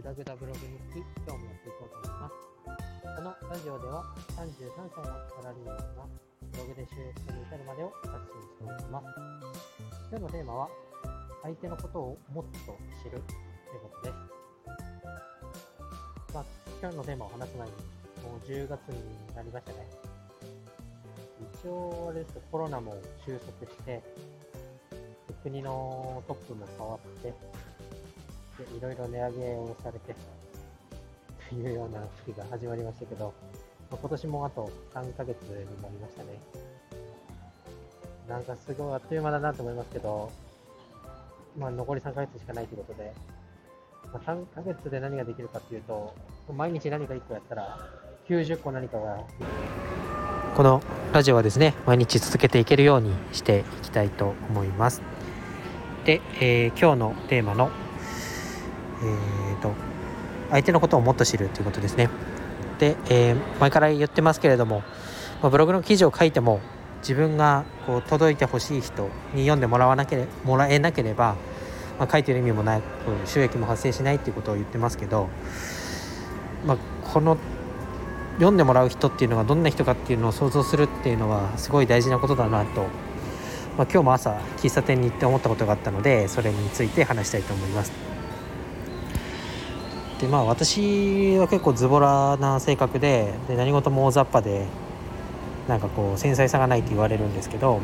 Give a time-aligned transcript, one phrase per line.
[0.00, 0.64] グダグダブログ日
[0.96, 2.32] 記、今日もやっていこうと思います。
[3.04, 4.00] このラジオでは
[4.32, 4.48] 33
[4.96, 6.08] 歳のサラリーマンが
[6.40, 9.04] ブログで収益に至るまでを発信しております。
[10.08, 10.68] 今日のテーマは、
[11.42, 14.16] 相手のことをもっと知るということです。
[16.32, 16.44] まあ、
[16.80, 17.74] 今日のテーマを話す前に、
[18.24, 19.86] もう10月になりましたね。
[21.60, 24.02] 一応、あれですコロナも収束して、
[25.42, 27.34] 国のトップも変わって、
[28.64, 30.14] でいろいろ値上げをされて、
[31.48, 33.32] と いうような時期が始まりましたけど、
[33.90, 36.38] まあ、今年もあと3ヶ月になりましたね。
[38.28, 40.30] なんかすごいあっという間だなと思いますけど、
[41.58, 43.12] まあ残り3ヶ月しかないということで、
[44.12, 46.14] まあ、3ヶ月で何ができるかっていうと、
[46.52, 47.78] 毎日何か1個やったら、
[48.30, 49.18] 90個何かが
[50.54, 55.02] このラジオはですね毎日続けていけるようにしていきたいと思います
[56.04, 57.70] で、えー、今日のテーマの
[59.02, 59.74] えーと、
[60.50, 62.10] 相手のことをもっと知るということですね。
[62.78, 64.82] で、えー、前から言ってますけれども、
[65.42, 66.60] まあ、ブログの記事を書いても
[67.02, 71.36] 自分がこう届いてほしい人に読んでもらわなけれもらえなければ、
[71.98, 72.84] まあ、書いてる意味もなく
[73.26, 75.28] 収益も発生しないっていうことを言ってますけど、
[76.66, 76.76] まあ、
[77.12, 77.36] この
[78.34, 82.82] 読んでもらう人っていうのがどんな人かっていうのを想像するっていうのはすごい大事なことだなと、
[83.76, 88.09] まあ、今日も朝喫茶店に行って思ったことがあったのでそれについて話したいと思います。
[90.20, 94.66] でまあ私は結構ズボラな性格でで何事も大雑把で
[95.66, 97.80] なんかこう繊細さがないって言われるんですけど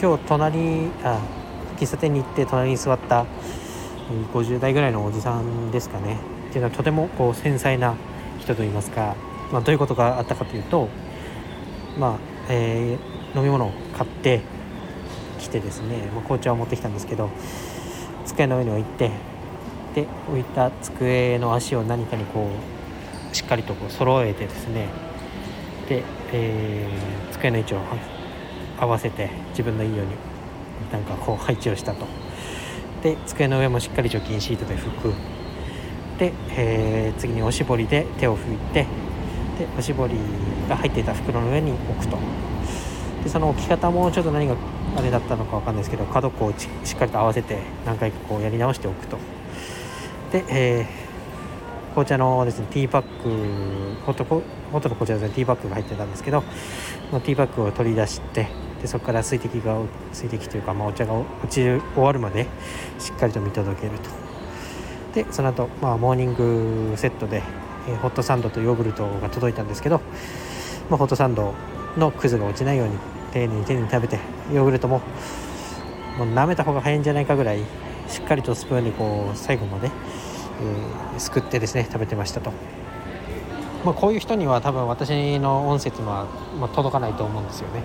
[0.00, 1.20] 今日隣あ
[1.76, 3.26] 喫茶店に行って隣に座った
[4.32, 6.18] 50代ぐらいのおじさんですかね。
[6.50, 7.94] っていうのはとてもこう繊細な
[8.40, 9.14] 人といいますか、
[9.52, 10.88] まあ、どういうことがあったかというと
[11.96, 14.40] まあ、えー、飲み物を買って
[15.38, 17.30] きてですね、まあ、紅茶を持ってきたんですけど
[18.26, 19.12] 机の上に置いて
[19.94, 22.48] で置いた机の足を何かにこ
[23.32, 24.88] うしっかりとこう揃えてですね。
[25.88, 27.78] で、えー、机の位置を
[28.78, 30.12] 合わせて自分のいいように
[30.92, 32.06] なんかこう配置をしたと。
[33.02, 35.14] で机の上もしっかり除菌シートで拭く。
[36.18, 38.82] で、えー、次におしぼりで手を拭いて
[39.58, 40.14] でおしぼり
[40.68, 42.16] が入っていた袋の上に置くと。
[43.24, 44.56] でその置き方もちょっと何が
[44.96, 49.18] あれだったのか分かんないですけど角こをしっかりと合わせて何回かこうやり直しておくと。
[50.32, 50.86] で、えー、
[51.90, 54.42] 紅茶のですねティーパックホットホ
[54.78, 56.44] ットの紅茶ですねティーパックが入ってたんですけど
[57.12, 58.48] のティーパックを取り出して
[58.80, 59.80] でそこから水滴が
[60.12, 62.46] 水滴というか、まあ、お茶が落ちる終わるまで
[62.98, 64.10] しっかりと見届けると。
[65.14, 67.42] でその後、まあモーニングセットで、
[67.88, 70.00] えー、ホットサンドとヨーグルトが届いたんですけど、
[70.88, 71.54] まあ、ホットサンド
[71.96, 72.96] のくずが落ちないように
[73.32, 74.20] 丁寧に丁寧に食べて
[74.52, 75.00] ヨーグルトも
[76.16, 77.64] もう舐めた方が早いんじゃないかぐらい
[78.10, 82.52] しっかりとスプーンでこう最後まで、えー、すくってですね食べてましたと、
[83.84, 86.26] まあ、こういう人には多分私の音声は、
[86.58, 87.82] まあ、届かないと思うんですよね。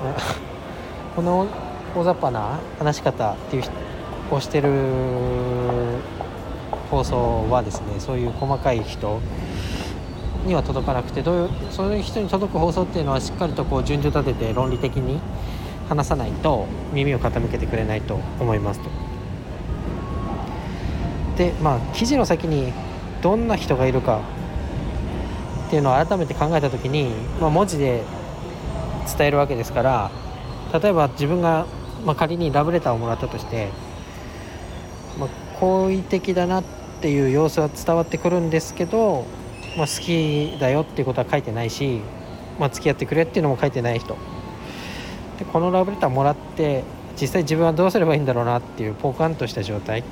[1.16, 1.46] この
[1.94, 3.64] 大雑把な話し方っていう
[4.30, 4.70] をしてる
[6.90, 9.20] 放送はですねそういう細かい人
[10.46, 15.20] には届かなくてどういうそういう人に届く放送っていうのはしっかりとこう順序立てて論理的に
[15.90, 18.88] 話さないと耳を傾けてくれないと思いますと。
[21.36, 22.72] でまあ記事の先に
[23.22, 24.20] どんな人がいるか
[25.66, 28.04] っていうのを改めて考えた時に、まあ、文字で
[29.18, 30.10] 伝えるわけですから
[30.72, 31.66] 例えば自分が、
[32.04, 33.68] まあ、仮にラブレターをもらったとして、
[35.18, 35.28] まあ、
[35.58, 36.64] 好意的だなっ
[37.00, 39.24] ていう様子は伝わってくるんですけど、
[39.76, 42.00] まあ、好きだよっていうことは書いてないし、
[42.58, 44.16] まあ、付き合ってくれっていうのも書いてない人
[45.40, 46.84] でこのラブレターもらって
[47.18, 50.04] 実際自分はどうすればいいんだろうなっていうポカンとした状態っ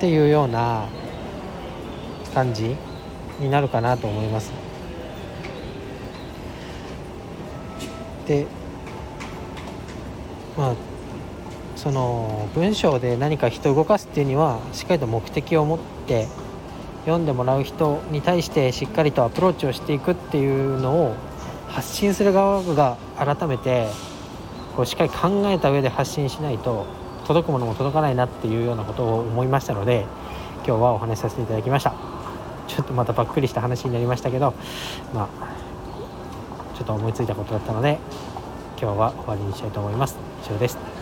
[0.00, 0.86] ていうような
[2.32, 2.76] 感じ
[3.40, 4.52] になるかなと思います。
[8.28, 8.46] で
[10.56, 10.74] まあ
[11.74, 16.28] その文章で何か人を動かすっていうにはしっかりと目的を持って
[17.06, 21.14] 読んでもらう人に対してしっかりとアプローチをしていくっていうのを
[21.68, 23.88] 発信する側が改めて
[24.76, 26.86] こうしっかり考えた上で発信しないと
[27.26, 30.06] 届くものも届かないなっていうようなことを思いましたので
[30.66, 31.94] 今日はお話しさせていただきました。
[32.66, 34.52] ちょっとまたばっくりした話になりましたけど
[35.14, 37.98] まあちょっと思いついたことだったので
[38.80, 40.16] 今日は終わりにしたいと思います。
[40.44, 40.97] 以上です。